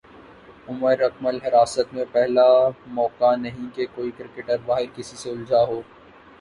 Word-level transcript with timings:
عمر 0.69 0.97
اکمل 1.07 1.37
حراست 1.43 1.87
میںپہلا 1.93 2.47
موقع 2.97 3.31
نہیں 3.43 3.67
کہ 3.75 3.85
کوئی 3.95 4.11
کرکٹر 4.17 4.57
باہر 4.65 4.85
کسی 4.95 5.15
سے 5.17 5.29
الجھا 5.31 5.63
ہو 5.63 5.81